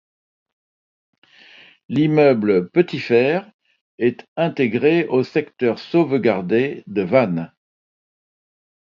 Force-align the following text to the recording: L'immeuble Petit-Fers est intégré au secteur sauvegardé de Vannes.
L'immeuble 1.89 2.71
Petit-Fers 2.71 3.45
est 3.99 4.25
intégré 4.35 5.05
au 5.05 5.21
secteur 5.23 5.77
sauvegardé 5.77 6.83
de 6.87 7.03
Vannes. 7.03 7.53